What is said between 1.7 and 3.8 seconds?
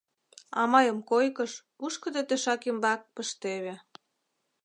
пушкыдо тӧшак ӱмбак, пыштеве.